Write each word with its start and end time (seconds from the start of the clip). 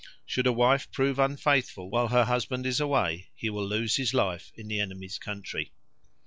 Should 0.25 0.47
a 0.47 0.51
wife 0.51 0.91
prove 0.91 1.19
unfaithful 1.19 1.91
while 1.91 2.07
her 2.07 2.25
husband 2.25 2.65
is 2.65 2.79
away, 2.79 3.29
he 3.35 3.51
will 3.51 3.67
lose 3.67 3.97
his 3.97 4.15
life 4.15 4.51
in 4.55 4.67
the 4.67 4.79
enemy's 4.79 5.19
country. 5.19 5.73